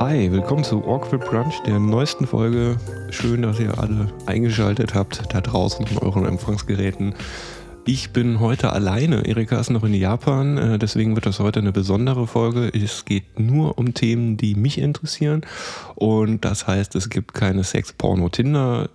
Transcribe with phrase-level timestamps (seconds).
[0.00, 2.78] Hi, willkommen zu Awkward Brunch, der neuesten Folge.
[3.10, 7.14] Schön, dass ihr alle eingeschaltet habt da draußen von euren Empfangsgeräten.
[7.84, 9.26] Ich bin heute alleine.
[9.26, 12.72] Erika ist noch in Japan, äh, deswegen wird das heute eine besondere Folge.
[12.72, 15.42] Es geht nur um Themen, die mich interessieren.
[15.96, 18.88] Und das heißt, es gibt keine Sex, Porno, Tinder,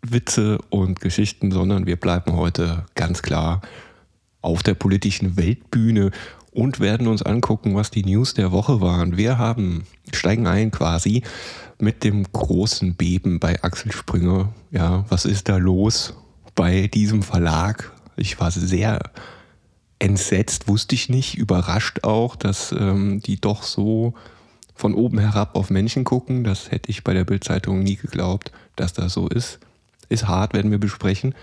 [0.00, 3.60] Witze und Geschichten, sondern wir bleiben heute ganz klar
[4.40, 6.10] auf der politischen Weltbühne
[6.58, 9.16] und werden uns angucken, was die News der Woche waren.
[9.16, 11.22] Wir haben, steigen ein quasi
[11.78, 14.52] mit dem großen Beben bei Axel Springer.
[14.72, 16.14] Ja, was ist da los
[16.56, 17.92] bei diesem Verlag?
[18.16, 18.98] Ich war sehr
[20.00, 24.14] entsetzt, wusste ich nicht, überrascht auch, dass ähm, die doch so
[24.74, 26.42] von oben herab auf Menschen gucken.
[26.42, 29.60] Das hätte ich bei der Bildzeitung nie geglaubt, dass das so ist.
[30.08, 31.36] Ist hart, werden wir besprechen.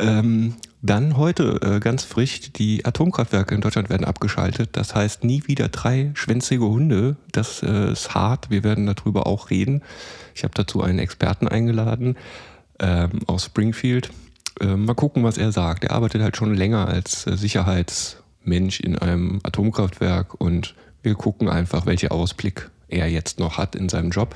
[0.00, 4.70] Ähm, dann heute äh, ganz frisch, die Atomkraftwerke in Deutschland werden abgeschaltet.
[4.72, 7.16] Das heißt nie wieder drei schwänzige Hunde.
[7.30, 8.50] Das äh, ist hart.
[8.50, 9.82] Wir werden darüber auch reden.
[10.34, 12.16] Ich habe dazu einen Experten eingeladen
[12.80, 14.10] ähm, aus Springfield.
[14.60, 15.84] Äh, mal gucken, was er sagt.
[15.84, 21.86] Er arbeitet halt schon länger als äh, Sicherheitsmensch in einem Atomkraftwerk und wir gucken einfach,
[21.86, 24.34] welche Ausblick er jetzt noch hat in seinem Job.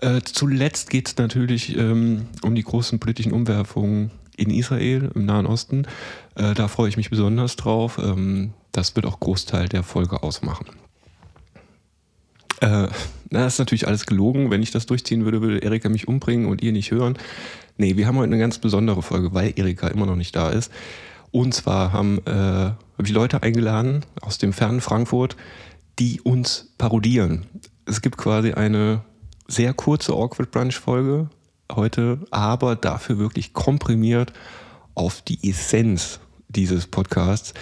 [0.00, 5.46] Äh, zuletzt geht es natürlich ähm, um die großen politischen Umwerfungen in Israel, im Nahen
[5.46, 5.86] Osten.
[6.34, 7.98] Äh, da freue ich mich besonders drauf.
[8.02, 10.66] Ähm, das wird auch Großteil der Folge ausmachen.
[12.60, 12.88] Äh,
[13.30, 14.50] das ist natürlich alles gelogen.
[14.50, 17.18] Wenn ich das durchziehen würde, würde Erika mich umbringen und ihr nicht hören.
[17.76, 20.70] Nee, wir haben heute eine ganz besondere Folge, weil Erika immer noch nicht da ist.
[21.30, 25.36] Und zwar haben, äh, habe ich Leute eingeladen aus dem fernen Frankfurt,
[25.98, 27.46] die uns parodieren.
[27.84, 29.02] Es gibt quasi eine
[29.48, 31.28] sehr kurze Awkward Brunch Folge
[31.72, 34.32] heute, aber dafür wirklich komprimiert
[34.94, 37.54] auf die Essenz dieses Podcasts.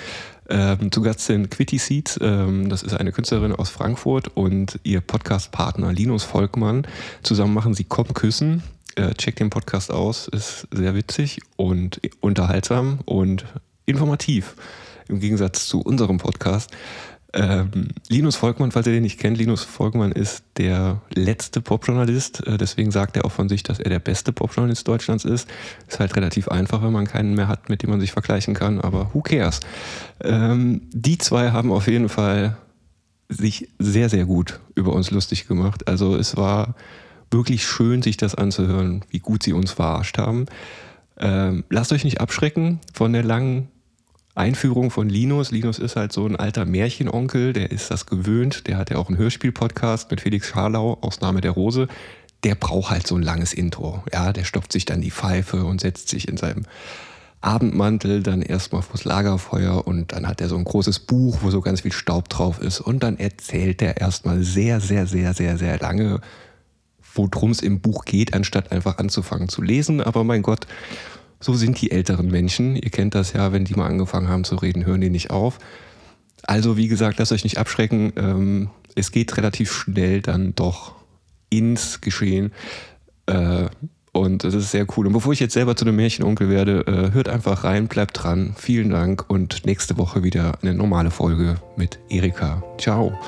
[0.48, 5.00] Ähm, zu Gast sind Quitty Seeds, ähm, das ist eine Künstlerin aus Frankfurt und ihr
[5.00, 6.86] Podcastpartner Linus Volkmann.
[7.22, 8.62] Zusammen machen sie Komm Küssen.
[8.96, 13.44] Äh, checkt den Podcast aus, ist sehr witzig und unterhaltsam und
[13.86, 14.54] informativ
[15.08, 16.70] im Gegensatz zu unserem Podcast.
[17.36, 22.56] Ähm, Linus Volkmann, falls ihr den nicht kennt, Linus Volkmann ist der letzte Popjournalist, äh,
[22.56, 25.48] deswegen sagt er auch von sich, dass er der beste Popjournalist Deutschlands ist.
[25.88, 28.80] Ist halt relativ einfach, wenn man keinen mehr hat, mit dem man sich vergleichen kann,
[28.80, 29.58] aber who cares?
[30.22, 32.56] Ähm, die zwei haben auf jeden Fall
[33.28, 35.88] sich sehr, sehr gut über uns lustig gemacht.
[35.88, 36.76] Also es war
[37.32, 40.46] wirklich schön, sich das anzuhören, wie gut sie uns verarscht haben.
[41.18, 43.68] Ähm, lasst euch nicht abschrecken von der langen
[44.34, 45.52] Einführung von Linus.
[45.52, 48.66] Linus ist halt so ein alter Märchenonkel, der ist das gewöhnt.
[48.66, 51.86] Der hat ja auch einen Hörspiel-Podcast mit Felix Scharlau, Ausnahme der Rose.
[52.42, 54.02] Der braucht halt so ein langes Intro.
[54.12, 56.64] Ja, der stopft sich dann die Pfeife und setzt sich in seinem
[57.44, 61.60] Abendmantel dann erstmal vors Lagerfeuer und dann hat er so ein großes Buch, wo so
[61.60, 65.78] ganz viel Staub drauf ist und dann erzählt er erstmal sehr, sehr, sehr, sehr, sehr
[65.78, 66.20] lange,
[67.14, 70.00] worum es im Buch geht, anstatt einfach anzufangen zu lesen.
[70.00, 70.66] Aber mein Gott,
[71.40, 72.76] so sind die älteren Menschen.
[72.76, 75.58] Ihr kennt das ja, wenn die mal angefangen haben zu reden, hören die nicht auf.
[76.42, 78.12] Also wie gesagt, lasst euch nicht abschrecken.
[78.16, 80.94] Ähm, es geht relativ schnell dann doch
[81.50, 82.52] ins Geschehen.
[83.26, 83.66] Äh,
[84.12, 85.08] und es ist sehr cool.
[85.08, 88.54] Und bevor ich jetzt selber zu einem Märchenonkel werde, äh, hört einfach rein, bleibt dran.
[88.56, 92.62] Vielen Dank und nächste Woche wieder eine normale Folge mit Erika.
[92.78, 93.18] Ciao.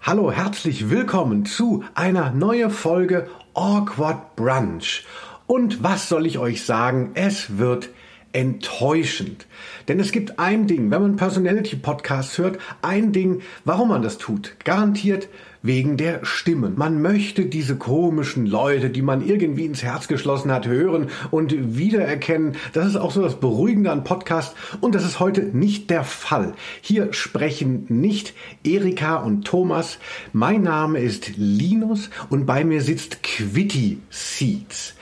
[0.00, 5.04] Hallo, herzlich willkommen zu einer neuen Folge Awkward Brunch.
[5.46, 7.12] Und was soll ich euch sagen?
[7.14, 7.90] Es wird
[8.32, 9.46] enttäuschend.
[9.88, 14.18] Denn es gibt ein Ding, wenn man Personality Podcasts hört, ein Ding, warum man das
[14.18, 14.56] tut.
[14.64, 15.28] Garantiert
[15.64, 16.74] wegen der Stimmen.
[16.76, 22.56] Man möchte diese komischen Leute, die man irgendwie ins Herz geschlossen hat, hören und wiedererkennen.
[22.74, 26.52] Das ist auch so das Beruhigende an Podcast und das ist heute nicht der Fall.
[26.82, 29.98] Hier sprechen nicht Erika und Thomas.
[30.34, 34.93] Mein Name ist Linus und bei mir sitzt Quitty Seeds.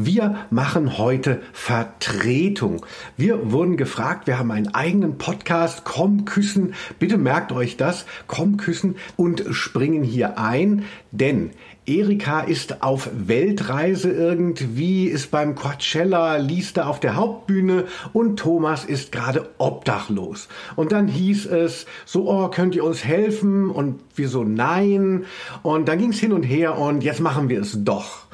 [0.00, 2.86] Wir machen heute Vertretung.
[3.16, 6.74] Wir wurden gefragt, wir haben einen eigenen Podcast, Komm küssen.
[7.00, 11.50] Bitte merkt euch das, Komm küssen und springen hier ein, denn
[11.84, 18.84] Erika ist auf Weltreise irgendwie, ist beim Coachella, liest da auf der Hauptbühne und Thomas
[18.84, 20.46] ist gerade obdachlos.
[20.76, 23.68] Und dann hieß es so, oh, könnt ihr uns helfen?
[23.68, 25.24] Und wir so, nein.
[25.64, 28.28] Und dann ging es hin und her und jetzt machen wir es doch.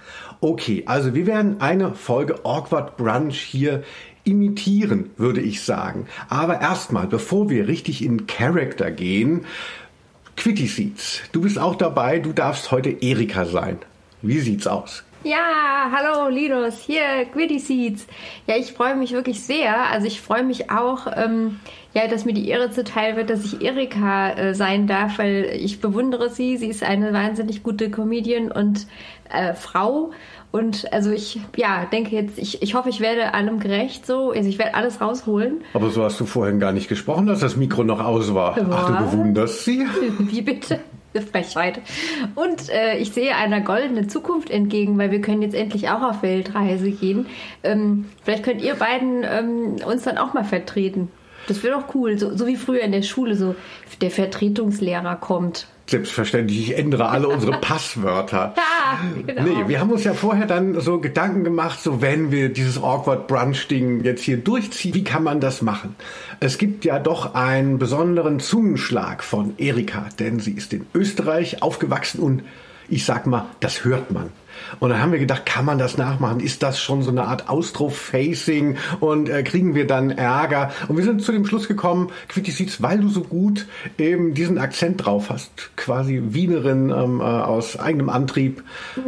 [0.44, 3.82] Okay, also wir werden eine Folge Awkward Brunch hier
[4.24, 6.06] imitieren, würde ich sagen.
[6.28, 9.46] Aber erstmal, bevor wir richtig in Character gehen,
[10.36, 13.78] Quitty Seats, du bist auch dabei, du darfst heute Erika sein.
[14.20, 15.02] Wie sieht's aus?
[15.24, 18.06] Ja, hallo Linus, hier Quiddy Seeds.
[18.46, 19.90] Ja, ich freue mich wirklich sehr.
[19.90, 21.60] Also ich freue mich auch, ähm,
[21.94, 25.80] ja, dass mir die Ehre zuteil wird, dass ich Erika äh, sein darf, weil ich
[25.80, 26.58] bewundere sie.
[26.58, 28.86] Sie ist eine wahnsinnig gute Comedian und
[29.30, 30.10] äh, Frau.
[30.54, 34.30] Und also ich, ja, denke jetzt, ich, ich hoffe, ich werde allem gerecht so.
[34.30, 35.62] Also ich werde alles rausholen.
[35.72, 38.56] Aber so hast du vorhin gar nicht gesprochen, dass das Mikro noch aus war.
[38.56, 38.64] Was?
[38.70, 39.84] Ach, du bewunderst sie?
[40.20, 40.78] Wie bitte?
[41.12, 41.80] Eine Frechheit.
[42.36, 46.22] Und äh, ich sehe einer goldenen Zukunft entgegen, weil wir können jetzt endlich auch auf
[46.22, 47.26] Weltreise gehen.
[47.64, 51.10] Ähm, vielleicht könnt ihr beiden ähm, uns dann auch mal vertreten.
[51.48, 53.56] Das wäre doch cool, so, so wie früher in der Schule, so
[54.00, 55.66] der Vertretungslehrer kommt.
[55.86, 58.54] Selbstverständlich, ich ändere alle unsere Passwörter.
[58.84, 59.42] Ja, genau.
[59.42, 63.26] Nee, wir haben uns ja vorher dann so Gedanken gemacht, so wenn wir dieses Awkward
[63.28, 65.96] Brunch-Ding jetzt hier durchziehen, wie kann man das machen?
[66.38, 72.20] Es gibt ja doch einen besonderen Zungenschlag von Erika, denn sie ist in Österreich aufgewachsen
[72.20, 72.42] und
[72.88, 74.30] ich sag mal, das hört man.
[74.80, 76.40] Und dann haben wir gedacht, kann man das nachmachen?
[76.40, 78.76] Ist das schon so eine Art Austro-Facing?
[79.00, 80.72] Und äh, kriegen wir dann Ärger?
[80.88, 83.66] Und wir sind zu dem Schluss gekommen, Quitty Seeds, weil du so gut
[83.98, 88.62] eben diesen Akzent drauf hast, quasi Wienerin ähm, äh, aus eigenem Antrieb,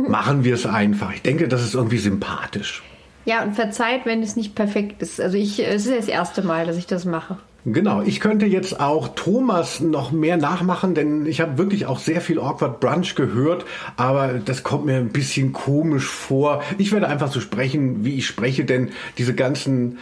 [0.09, 1.13] machen wir es einfach.
[1.13, 2.83] Ich denke, das ist irgendwie sympathisch.
[3.27, 5.21] Ja, und verzeiht, wenn es nicht perfekt ist.
[5.21, 7.37] Also ich, es ist das erste Mal, dass ich das mache.
[7.69, 12.21] Genau, ich könnte jetzt auch Thomas noch mehr nachmachen, denn ich habe wirklich auch sehr
[12.21, 13.65] viel Awkward Brunch gehört,
[13.97, 16.63] aber das kommt mir ein bisschen komisch vor.
[16.79, 19.99] Ich werde einfach so sprechen, wie ich spreche, denn diese ganzen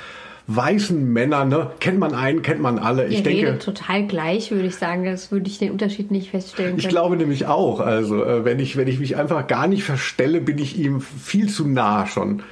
[0.46, 3.04] weißen Männer, ne, kennt man einen, kennt man alle.
[3.04, 5.06] Ihr Ich denke, redet total gleich, würde ich sagen.
[5.06, 6.90] Das würde ich den Unterschied nicht feststellen ich können.
[6.90, 10.58] glaube nämlich auch, also äh, wenn ich wenn ich mich einfach gar nicht verstelle, bin
[10.58, 12.42] ich ihm viel zu nah schon.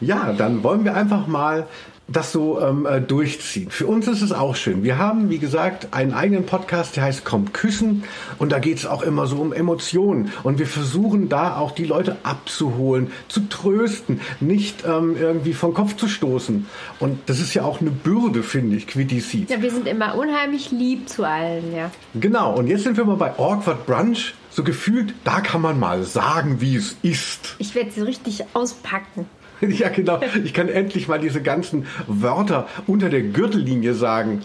[0.00, 1.66] Ja, dann wollen wir einfach mal
[2.10, 3.70] das so ähm, äh, durchziehen.
[3.70, 4.82] Für uns ist es auch schön.
[4.82, 8.04] Wir haben, wie gesagt, einen eigenen Podcast, der heißt Kommt Küssen.
[8.38, 10.32] Und da geht es auch immer so um Emotionen.
[10.42, 15.96] Und wir versuchen da auch die Leute abzuholen, zu trösten, nicht ähm, irgendwie vom Kopf
[15.96, 16.66] zu stoßen.
[16.98, 19.50] Und das ist ja auch eine Bürde, finde ich, Seeds.
[19.50, 21.90] Ja, wir sind immer unheimlich lieb zu allen, ja.
[22.14, 24.34] Genau, und jetzt sind wir mal bei Awkward Brunch.
[24.52, 27.54] So gefühlt, da kann man mal sagen, wie es ist.
[27.58, 29.26] Ich werde sie richtig auspacken.
[29.68, 30.20] Ja, genau.
[30.44, 34.42] Ich kann endlich mal diese ganzen Wörter unter der Gürtellinie sagen.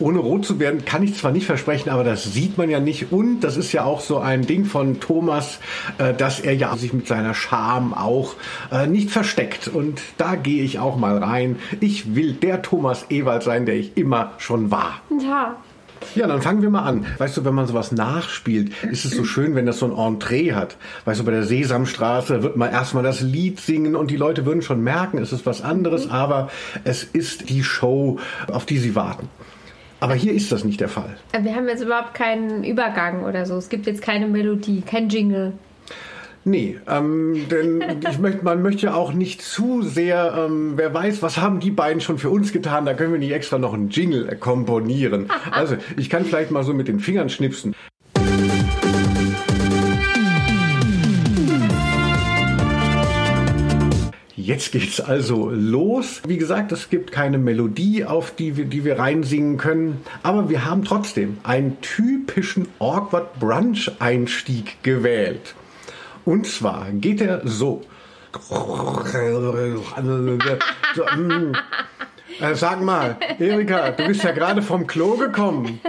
[0.00, 3.10] Ohne rot zu werden, kann ich zwar nicht versprechen, aber das sieht man ja nicht.
[3.10, 5.58] Und das ist ja auch so ein Ding von Thomas,
[5.98, 8.34] äh, dass er ja sich mit seiner Scham auch
[8.70, 9.66] äh, nicht versteckt.
[9.66, 11.56] Und da gehe ich auch mal rein.
[11.80, 15.00] Ich will der Thomas Ewald sein, der ich immer schon war.
[15.20, 15.56] Ja.
[16.14, 17.06] Ja, dann fangen wir mal an.
[17.18, 20.52] Weißt du, wenn man sowas nachspielt, ist es so schön, wenn das so ein Entree
[20.52, 20.76] hat.
[21.04, 24.62] Weißt du, bei der Sesamstraße wird man erstmal das Lied singen und die Leute würden
[24.62, 26.50] schon merken, es ist was anderes, aber
[26.84, 28.18] es ist die Show,
[28.50, 29.28] auf die sie warten.
[30.00, 31.16] Aber hier ist das nicht der Fall.
[31.40, 33.56] Wir haben jetzt überhaupt keinen Übergang oder so.
[33.56, 35.54] Es gibt jetzt keine Melodie, kein Jingle.
[36.48, 41.20] Nee, ähm, denn ich möchte, man möchte ja auch nicht zu sehr, ähm, wer weiß,
[41.20, 43.90] was haben die beiden schon für uns getan, da können wir nicht extra noch einen
[43.90, 45.28] Jingle komponieren.
[45.50, 47.74] Also, ich kann vielleicht mal so mit den Fingern schnipsen.
[54.34, 56.22] Jetzt geht's also los.
[56.26, 60.64] Wie gesagt, es gibt keine Melodie, auf die wir, die wir reinsingen können, aber wir
[60.64, 65.54] haben trotzdem einen typischen Awkward Brunch Einstieg gewählt.
[66.28, 67.80] Und zwar geht er so.
[70.94, 71.04] so.
[72.40, 75.80] Äh, sag mal, Erika, du bist ja gerade vom Klo gekommen.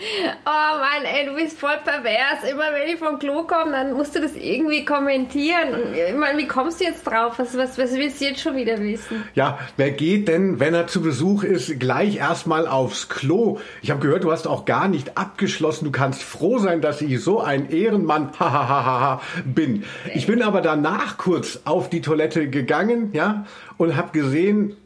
[0.00, 2.48] Oh Mann, ey, du bist voll pervers.
[2.48, 5.92] Immer wenn ich vom Klo komme, dann musst du das irgendwie kommentieren.
[5.92, 7.34] Ich meine, wie kommst du jetzt drauf?
[7.38, 9.24] Was, was, was willst du jetzt schon wieder wissen?
[9.34, 13.58] Ja, wer geht denn, wenn er zu Besuch ist, gleich erstmal aufs Klo?
[13.82, 15.84] Ich habe gehört, du hast auch gar nicht abgeschlossen.
[15.84, 19.84] Du kannst froh sein, dass ich so ein Ehrenmann hahaha bin.
[20.14, 23.46] Ich bin aber danach kurz auf die Toilette gegangen, ja,
[23.78, 24.76] und habe gesehen,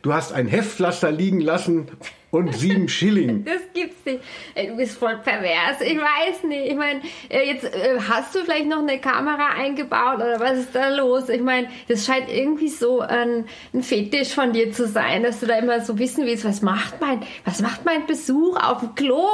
[0.00, 1.88] du hast ein Heftpflaster liegen lassen
[2.32, 3.44] und sieben Schilling.
[3.52, 4.22] Das gibt's nicht.
[4.56, 5.80] Du bist voll pervers.
[5.80, 6.70] Ich weiß nicht.
[6.70, 10.74] Ich meine, äh, jetzt äh, hast du vielleicht noch eine Kamera eingebaut oder was ist
[10.74, 11.28] da los?
[11.28, 13.44] Ich meine, das scheint irgendwie so ein,
[13.74, 17.00] ein Fetisch von dir zu sein, dass du da immer so wissen willst, was macht
[17.00, 19.26] mein, was macht mein Besuch auf dem Klo?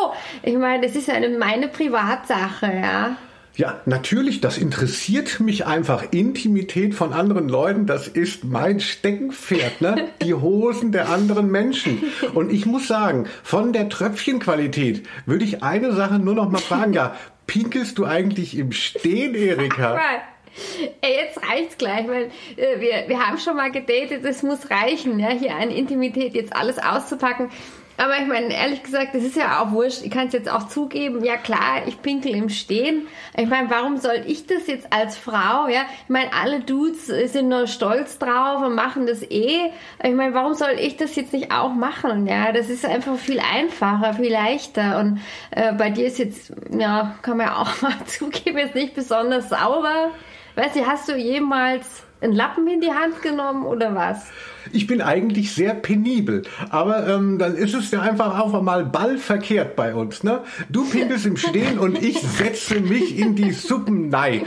[0.42, 3.16] Ich meine, das ist eine, meine Privatsache, ja.
[3.58, 6.12] Ja, natürlich, das interessiert mich einfach.
[6.12, 10.10] Intimität von anderen Leuten, das ist mein Steckenpferd, ne?
[10.22, 12.04] Die Hosen der anderen Menschen.
[12.34, 16.92] Und ich muss sagen, von der Tröpfchenqualität würde ich eine Sache nur noch mal fragen,
[16.92, 17.16] ja,
[17.48, 20.00] pinkelst du eigentlich im Stehen, Erika?
[21.00, 25.18] Ey, jetzt reicht's gleich, weil äh, wir, wir haben schon mal gedatet, es muss reichen,
[25.18, 27.50] ja, hier an Intimität jetzt alles auszupacken.
[27.98, 30.02] Aber ich meine, ehrlich gesagt, das ist ja auch wurscht.
[30.04, 31.24] Ich kann es jetzt auch zugeben.
[31.24, 33.08] Ja klar, ich pinkel im Stehen.
[33.36, 35.66] Ich meine, warum soll ich das jetzt als Frau?
[35.66, 39.72] Ja, ich meine, alle Dudes sind nur stolz drauf und machen das eh.
[40.00, 42.28] Ich meine, warum soll ich das jetzt nicht auch machen?
[42.28, 45.00] Ja, das ist einfach viel einfacher, viel leichter.
[45.00, 48.94] Und äh, bei dir ist jetzt, ja, kann man ja auch mal zugeben, jetzt nicht
[48.94, 50.12] besonders sauber.
[50.54, 54.26] Weißt du, hast du jemals einen Lappen in die Hand genommen oder was?
[54.72, 59.76] Ich bin eigentlich sehr penibel, aber ähm, dann ist es ja einfach auch mal ballverkehrt
[59.76, 60.24] bei uns.
[60.24, 60.40] Ne?
[60.68, 64.44] Du pinkelst im Stehen und ich setze mich in die Suppennei.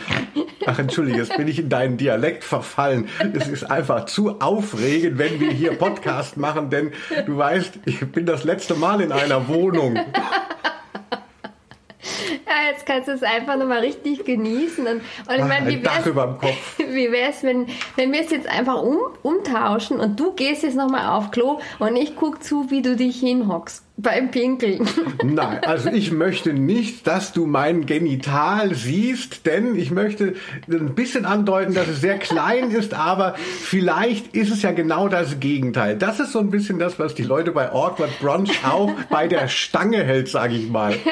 [0.65, 3.07] Ach, entschuldige, jetzt bin ich in deinen Dialekt verfallen.
[3.33, 6.91] Es ist einfach zu aufregend, wenn wir hier Podcast machen, denn
[7.25, 9.97] du weißt, ich bin das letzte Mal in einer Wohnung.
[12.51, 14.85] Ja, jetzt kannst du es einfach nochmal richtig genießen.
[14.85, 20.01] Und, und ich meine, wie wäre es, wenn, wenn wir es jetzt einfach um, umtauschen
[20.01, 23.85] und du gehst jetzt nochmal auf Klo und ich gucke zu, wie du dich hinhockst
[23.95, 24.85] beim Pinkeln.
[25.23, 30.33] Nein, also ich möchte nicht, dass du mein Genital siehst, denn ich möchte
[30.69, 35.39] ein bisschen andeuten, dass es sehr klein ist, aber vielleicht ist es ja genau das
[35.39, 35.95] Gegenteil.
[35.95, 39.47] Das ist so ein bisschen das, was die Leute bei Awkward Brunch auch bei der
[39.47, 40.95] Stange hält, sage ich mal.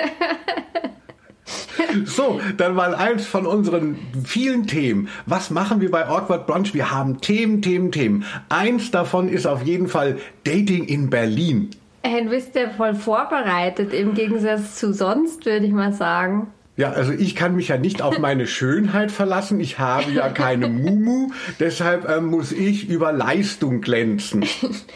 [2.06, 5.08] So, dann mal eins von unseren vielen Themen.
[5.26, 6.74] Was machen wir bei Awkward Brunch?
[6.74, 8.26] Wir haben Themen, Themen, Themen.
[8.50, 11.72] Eins davon ist auf jeden Fall Dating in Berlin.
[12.04, 16.48] Hey, du bist ja voll vorbereitet im Gegensatz zu sonst, würde ich mal sagen.
[16.80, 19.60] Ja, also ich kann mich ja nicht auf meine Schönheit verlassen.
[19.60, 21.32] Ich habe ja keine Mumu.
[21.60, 24.46] Deshalb äh, muss ich über Leistung glänzen.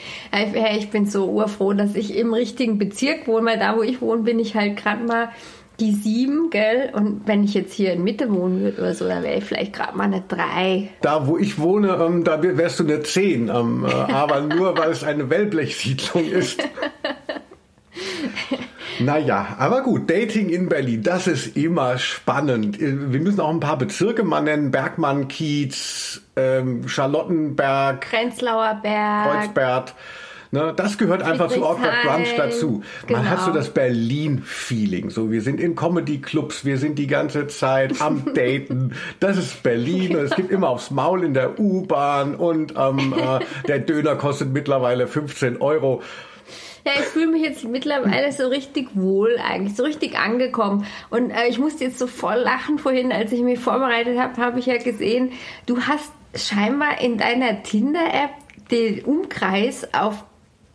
[0.78, 4.24] ich bin so urfroh, dass ich im richtigen Bezirk wohne, weil da, wo ich wohne,
[4.24, 5.30] bin ich halt gerade mal
[5.80, 6.92] die sieben, gell?
[6.94, 9.74] Und wenn ich jetzt hier in Mitte wohnen würde oder so, dann wäre ich vielleicht
[9.74, 10.90] gerade mal eine drei.
[11.02, 13.50] Da, wo ich wohne, ähm, da wärst du eine zehn.
[13.50, 16.60] Ähm, äh, aber nur, weil es eine Wellblechsiedlung ist.
[19.00, 22.80] Naja, aber gut, Dating in Berlin, das ist immer spannend.
[22.80, 24.72] Wir müssen auch ein paar Bezirke mal nennen.
[24.72, 29.94] Bergmann, Kiez, ähm, Charlottenberg, Prenzlauer Berg, Kreuzberg.
[30.54, 32.84] Ne, das gehört einfach zu Awkward Brunch dazu.
[33.10, 33.32] Man genau.
[33.32, 33.58] hat so genau.
[33.58, 35.10] das Berlin-Feeling.
[35.10, 38.94] So, wir sind in Comedy-Clubs, wir sind die ganze Zeit am Daten.
[39.20, 40.16] Das ist Berlin.
[40.16, 44.54] Und es gibt immer aufs Maul in der U-Bahn und ähm, äh, der Döner kostet
[44.54, 46.04] mittlerweile 15 Euro.
[46.86, 50.86] Ja, ich fühle mich jetzt mittlerweile so richtig wohl eigentlich, so richtig angekommen.
[51.10, 54.60] Und äh, ich musste jetzt so voll lachen vorhin, als ich mich vorbereitet habe, habe
[54.60, 55.32] ich ja gesehen,
[55.66, 60.24] du hast scheinbar in deiner Tinder-App den Umkreis auf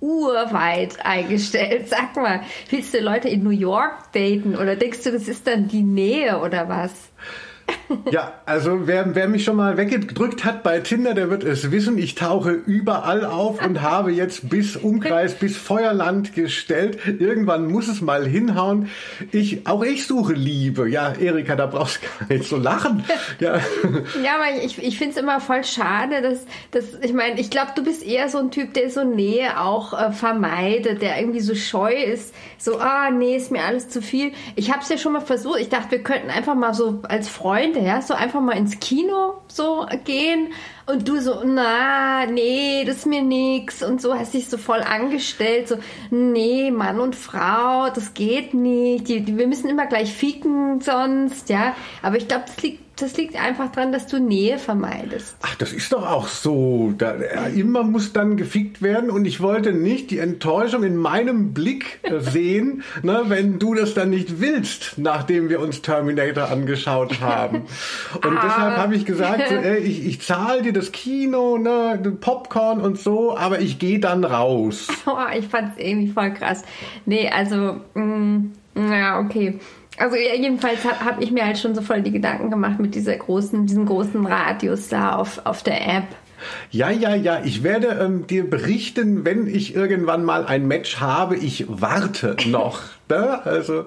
[0.01, 1.89] urweit eingestellt.
[1.91, 5.69] Sag mal, willst du Leute in New York daten oder denkst du, das ist dann
[5.69, 6.93] die Nähe oder was?
[8.11, 11.99] Ja, also wer, wer mich schon mal weggedrückt hat bei Tinder, der wird es wissen.
[11.99, 16.99] Ich tauche überall auf und habe jetzt bis Umkreis, bis Feuerland gestellt.
[17.07, 18.91] Irgendwann muss es mal hinhauen.
[19.33, 20.89] Ich, auch ich suche Liebe.
[20.89, 23.05] Ja, Erika, da brauchst du gar nicht so lachen.
[23.41, 23.59] Ja,
[24.23, 27.73] ja aber ich, ich finde es immer voll schade, dass, dass ich meine, ich glaube,
[27.77, 31.55] du bist eher so ein Typ, der so Nähe auch äh, vermeidet, der irgendwie so
[31.55, 32.35] scheu ist.
[32.57, 34.33] So, ah, nee, ist mir alles zu viel.
[34.57, 35.61] Ich habe es ja schon mal versucht.
[35.61, 39.35] Ich dachte, wir könnten einfach mal so als Freunde ja, so einfach mal ins Kino
[39.49, 40.53] so gehen
[40.87, 44.81] und du so, na, nee, das ist mir nix und so hast dich so voll
[44.81, 45.77] angestellt, so,
[46.11, 51.49] nee, Mann und Frau, das geht nicht, die, die, wir müssen immer gleich ficken sonst,
[51.49, 55.37] ja, aber ich glaube, das liegt das liegt einfach daran, dass du Nähe vermeidest.
[55.43, 56.93] Ach, das ist doch auch so.
[56.99, 57.13] Da,
[57.55, 62.83] immer muss dann gefickt werden und ich wollte nicht die Enttäuschung in meinem Blick sehen,
[63.03, 67.63] ne, wenn du das dann nicht willst, nachdem wir uns Terminator angeschaut haben.
[68.15, 68.43] Und ah.
[68.45, 72.99] deshalb habe ich gesagt, so, ey, ich, ich zahle dir das Kino, ne, Popcorn und
[72.99, 74.89] so, aber ich gehe dann raus.
[75.11, 76.63] Oh, ich fand es irgendwie voll krass.
[77.07, 78.05] Nee, also, mh,
[78.75, 79.59] mm, ja, okay.
[79.99, 83.17] Also jedenfalls habe hab ich mir halt schon so voll die Gedanken gemacht mit dieser
[83.17, 86.05] großen, diesem großen Radius da auf, auf der App.
[86.71, 87.43] Ja, ja, ja.
[87.45, 91.37] Ich werde ähm, dir berichten, wenn ich irgendwann mal ein Match habe.
[91.37, 92.81] Ich warte noch.
[93.09, 93.45] ne?
[93.45, 93.87] Also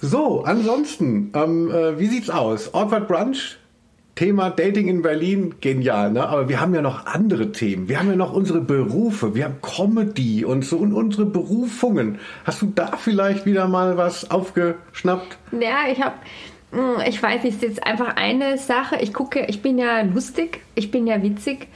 [0.00, 0.44] so.
[0.44, 2.72] Ansonsten, ähm, äh, wie sieht's aus?
[2.74, 3.58] Awkward Brunch
[4.14, 6.28] Thema Dating in Berlin, genial, ne?
[6.28, 7.88] Aber wir haben ja noch andere Themen.
[7.88, 9.34] Wir haben ja noch unsere Berufe.
[9.34, 12.18] Wir haben Comedy und so und unsere Berufungen.
[12.44, 15.36] Hast du da vielleicht wieder mal was aufgeschnappt?
[15.52, 16.14] Ja, ich habe
[16.70, 18.96] hm, ich weiß nicht, ist jetzt einfach eine Sache.
[19.00, 21.68] Ich gucke, ich bin ja lustig, ich bin ja witzig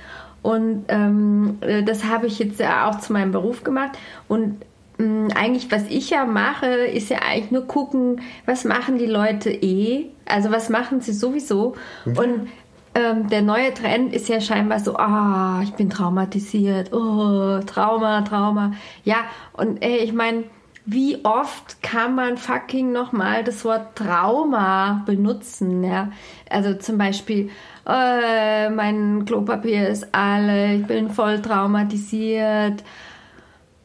[0.42, 3.98] und ähm, das habe ich jetzt auch zu meinem Beruf gemacht.
[4.28, 4.62] Und
[4.98, 10.06] eigentlich, was ich ja mache, ist ja eigentlich nur gucken, was machen die Leute eh,
[10.26, 11.76] also was machen sie sowieso.
[12.04, 12.18] Mhm.
[12.18, 12.48] Und
[12.94, 18.72] ähm, der neue Trend ist ja scheinbar so, ah, ich bin traumatisiert, oh, Trauma, Trauma.
[19.04, 19.18] Ja,
[19.52, 20.44] und ey, ich meine,
[20.84, 26.10] wie oft kann man fucking nochmal das Wort Trauma benutzen, ja?
[26.48, 27.50] Also zum Beispiel,
[27.86, 32.82] äh, mein Klopapier ist alle, ich bin voll traumatisiert,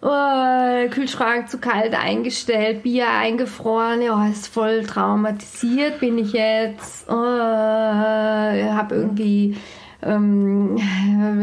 [0.04, 7.14] oh, Kühlschrank zu kalt eingestellt, Bier eingefroren, ja, ist voll traumatisiert bin ich jetzt, oh,
[7.14, 9.56] habe irgendwie
[10.02, 10.78] ähm,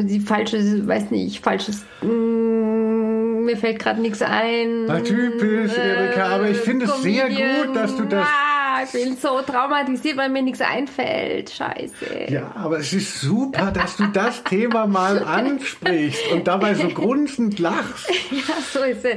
[0.07, 4.85] die falsche, weiß nicht, falsches, mm, mir fällt gerade nichts ein.
[4.87, 8.27] Na, typisch, Erika, aber ich finde es sehr gut, dass du das...
[8.85, 11.51] Ich bin so traumatisiert, weil mir nichts einfällt.
[11.51, 12.27] Scheiße.
[12.29, 17.59] Ja, aber es ist super, dass du das Thema mal ansprichst und dabei so grunzend
[17.59, 18.11] lachst.
[18.31, 19.17] Ja, so ist es.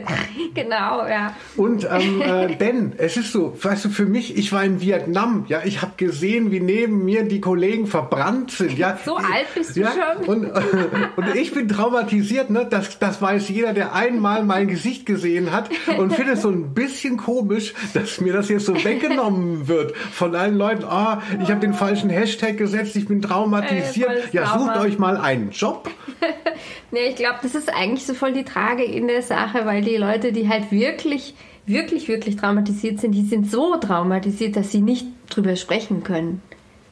[0.56, 1.36] Genau, ja.
[1.56, 5.46] Und ähm, äh, denn es ist so, weißt du, für mich, ich war in Vietnam,
[5.48, 8.78] ja, ich habe gesehen, wie neben mir die Kollegen verbrannt sind.
[8.78, 10.26] Ja, so alt bist du ja, schon.
[10.26, 10.62] Und, äh,
[11.16, 12.66] und ich bin traumatisiert, ne?
[12.68, 16.74] Das, das weiß jeder, der einmal mein Gesicht gesehen hat und finde es so ein
[16.74, 21.50] bisschen komisch, dass mir das jetzt so weggenommen wird von allen Leuten, ah, oh, ich
[21.50, 24.10] habe den falschen Hashtag gesetzt, ich bin traumatisiert.
[24.10, 25.90] Ey, ja, sucht euch mal einen Job.
[26.92, 29.98] nee, ich glaube, das ist eigentlich so voll die Tragik in der Sache, weil die
[29.98, 35.08] Leute, die halt wirklich, wirklich, wirklich traumatisiert sind, die sind so traumatisiert, dass sie nicht
[35.30, 36.42] drüber sprechen können.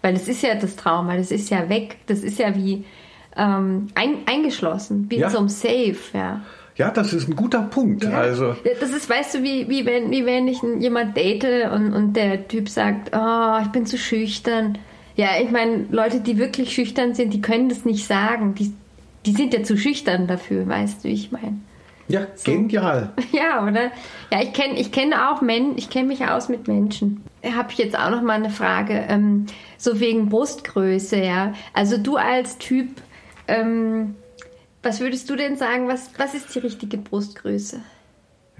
[0.01, 2.85] Weil das ist ja das Trauma, das ist ja weg, das ist ja wie
[3.37, 5.27] ähm, ein, eingeschlossen, wie ja.
[5.27, 6.41] in so einem Safe, ja.
[6.81, 8.03] Ja, das ist ein guter Punkt.
[8.03, 8.09] Ja.
[8.09, 8.55] Also.
[8.79, 12.47] Das ist, weißt du, wie, wie, wenn, wie wenn ich jemand date und, und der
[12.47, 14.79] Typ sagt, oh, ich bin zu schüchtern.
[15.15, 18.55] Ja, ich meine, Leute, die wirklich schüchtern sind, die können das nicht sagen.
[18.55, 18.73] Die,
[19.27, 21.59] die sind ja zu schüchtern dafür, weißt du, wie ich meine.
[22.07, 22.51] Ja, so.
[22.51, 23.13] genial.
[23.31, 23.91] Ja, oder?
[24.31, 27.23] Ja, ich kenne ich kenn auch Men ich kenne mich aus mit Menschen.
[27.45, 29.45] Habe ich jetzt auch noch mal eine Frage, ähm,
[29.77, 31.53] so wegen Brustgröße, ja.
[31.73, 32.89] Also du als Typ,
[33.47, 34.15] ähm,
[34.83, 37.81] was würdest du denn sagen, was, was ist die richtige Brustgröße?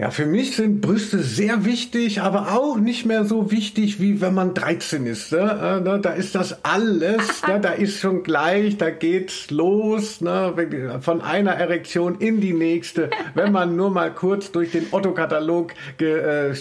[0.01, 4.33] Ja, für mich sind Brüste sehr wichtig, aber auch nicht mehr so wichtig, wie wenn
[4.33, 5.31] man 13 ist.
[5.31, 5.83] Ne?
[5.85, 7.59] Äh, da ist das alles, ne?
[7.59, 10.99] da ist schon gleich, da geht's los, ne?
[11.01, 16.49] von einer Erektion in die nächste, wenn man nur mal kurz durch den Otto-Katalog ge,
[16.49, 16.55] äh,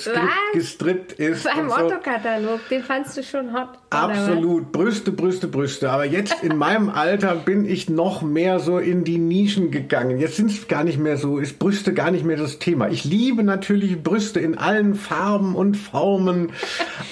[0.53, 1.45] gestrippt ist.
[1.45, 1.77] Beim so.
[1.77, 3.69] Otto-Katalog, den fandst du schon hot.
[3.89, 5.91] Absolut, Brüste, Brüste, Brüste.
[5.91, 10.21] Aber jetzt in meinem Alter bin ich noch mehr so in die Nischen gegangen.
[10.21, 12.89] Jetzt sind es gar nicht mehr so, ist Brüste gar nicht mehr das Thema.
[12.91, 16.51] Ich liebe liebe natürlich Brüste in allen Farben und Formen,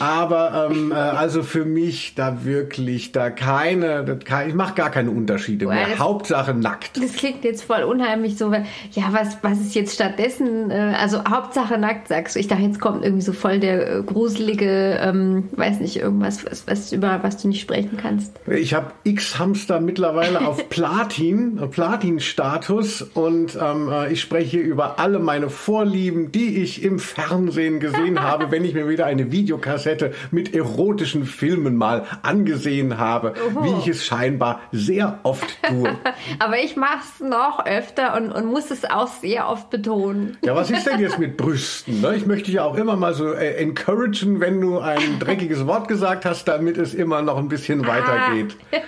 [0.01, 5.67] aber ähm, äh, also für mich da wirklich da keine, ich mache gar keine Unterschiede
[5.67, 5.87] Boah, mehr.
[5.91, 7.01] Das, Hauptsache nackt.
[7.01, 10.73] Das klingt jetzt voll unheimlich so, ja, was, was ist jetzt stattdessen?
[10.73, 12.41] Äh, also Hauptsache nackt, sagst du.
[12.41, 16.67] Ich dachte, jetzt kommt irgendwie so voll der äh, gruselige, ähm, weiß nicht, irgendwas, was,
[16.67, 18.33] was über was du nicht sprechen kannst.
[18.49, 25.49] Ich habe X-Hamster mittlerweile auf Platin, Platin-Status und ähm, äh, ich spreche über alle meine
[25.49, 30.55] Vorlieben Lieben, die ich im Fernsehen gesehen habe, wenn ich mir wieder eine Videokassette mit
[30.55, 33.65] erotischen Filmen mal angesehen habe, Oho.
[33.65, 35.91] wie ich es scheinbar sehr oft tue.
[36.39, 40.39] Aber ich mache es noch öfter und, und muss es auch sehr oft betonen.
[40.43, 42.01] Ja, was ist denn jetzt mit Brüsten?
[42.01, 42.17] Ne?
[42.17, 45.89] Ich möchte dich ja auch immer mal so äh, encouragen, wenn du ein dreckiges Wort
[45.89, 48.57] gesagt hast, damit es immer noch ein bisschen weitergeht.
[48.73, 48.79] Ah.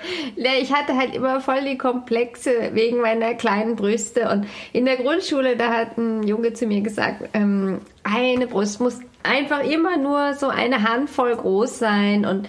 [0.63, 5.57] Ich hatte halt immer voll die Komplexe wegen meiner kleinen Brüste und in der Grundschule,
[5.57, 10.35] da hat ein Junge zu mir gesagt, gesagt, ähm, eine Brust muss einfach immer nur
[10.35, 12.49] so eine Handvoll groß sein und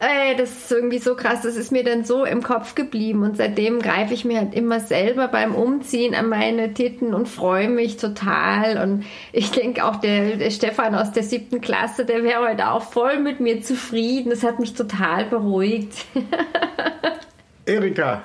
[0.00, 3.36] äh, das ist irgendwie so krass, das ist mir dann so im Kopf geblieben und
[3.36, 7.96] seitdem greife ich mir halt immer selber beim Umziehen an meine Titten und freue mich
[7.96, 12.70] total und ich denke auch der, der Stefan aus der siebten Klasse, der wäre heute
[12.70, 16.06] auch voll mit mir zufrieden, das hat mich total beruhigt.
[17.66, 18.24] Erika,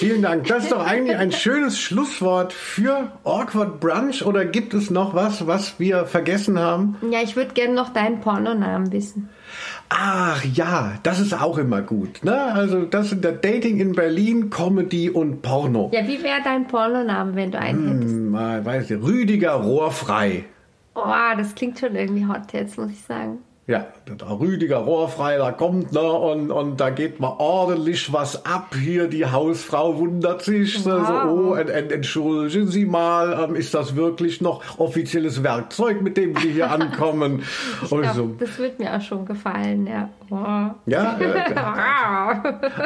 [0.00, 0.46] Vielen Dank.
[0.46, 4.24] Das ist doch eigentlich ein schönes Schlusswort für Awkward Brunch.
[4.24, 6.96] Oder gibt es noch was, was wir vergessen haben?
[7.10, 9.28] Ja, ich würde gerne noch deinen Pornonamen wissen.
[9.90, 12.24] Ach ja, das ist auch immer gut.
[12.24, 12.34] Ne?
[12.34, 15.90] Also das sind der Dating in Berlin, Comedy und Porno.
[15.92, 18.14] Ja, wie wäre dein Pornoname, wenn du einen hm, hättest?
[18.16, 20.46] Mal, weiß ich, Rüdiger Rohrfrei.
[20.94, 23.40] Oh, das klingt schon irgendwie hot jetzt, muss ich sagen.
[23.70, 28.74] Ja, der Rüdiger Rohrfrei, da kommt, ne, und, und da geht mal ordentlich was ab
[28.74, 29.06] hier.
[29.06, 31.06] Die Hausfrau wundert sich, wow.
[31.06, 36.16] so, oh, ent, ent, entschuldigen Sie mal, ähm, ist das wirklich noch offizielles Werkzeug, mit
[36.16, 37.44] dem Sie hier ankommen?
[37.80, 40.08] ich glaub, so, das wird mir auch schon gefallen, ja.
[40.30, 41.54] Ja, äh,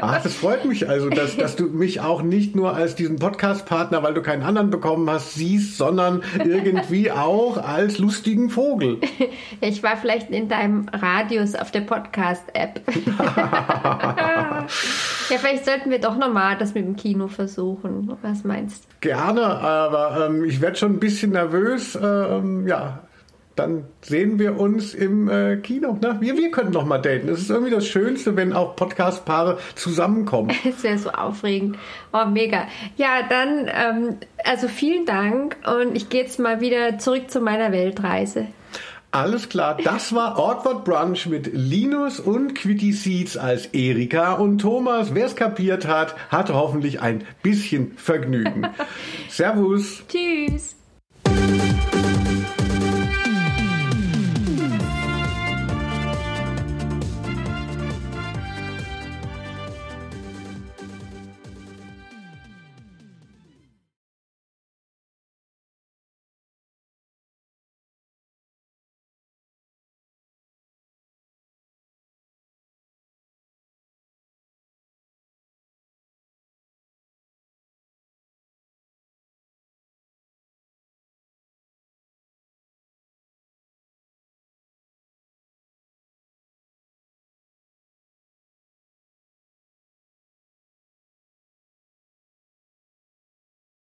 [0.00, 4.02] ach, das freut mich also, dass, dass du mich auch nicht nur als diesen Podcast-Partner,
[4.02, 8.98] weil du keinen anderen bekommen hast, siehst, sondern irgendwie auch als lustigen Vogel.
[9.61, 12.80] Ich war vielleicht in deinem Radius auf der Podcast-App.
[13.18, 14.66] ja,
[15.26, 18.16] vielleicht sollten wir doch nochmal das mit dem Kino versuchen.
[18.22, 18.88] Was meinst du?
[19.00, 21.98] Gerne, aber ähm, ich werde schon ein bisschen nervös.
[22.00, 23.00] Ähm, ja,
[23.57, 25.97] dann sehen wir uns im äh, Kino.
[26.01, 26.17] Ne?
[26.21, 27.29] Wir, wir können noch mal daten.
[27.29, 30.51] Es ist irgendwie das Schönste, wenn auch Podcast-Paare zusammenkommen.
[30.64, 31.79] Es wäre so aufregend.
[32.12, 32.67] Oh, mega.
[32.97, 37.71] Ja, dann, ähm, also vielen Dank und ich gehe jetzt mal wieder zurück zu meiner
[37.71, 38.47] Weltreise.
[39.12, 45.14] Alles klar, das war Awkward Brunch mit Linus und Quitty Seeds als Erika und Thomas.
[45.14, 48.67] Wer es kapiert hat, hatte hoffentlich ein bisschen Vergnügen.
[49.29, 50.03] Servus.
[50.09, 50.75] Tschüss.